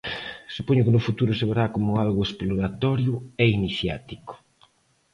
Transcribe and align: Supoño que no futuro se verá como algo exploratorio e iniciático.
Supoño 0.55 0.85
que 0.85 0.93
no 0.95 1.05
futuro 1.07 1.31
se 1.39 1.47
verá 1.49 1.65
como 1.75 1.99
algo 2.03 2.21
exploratorio 2.27 3.13
e 3.43 3.45
iniciático. 3.57 4.33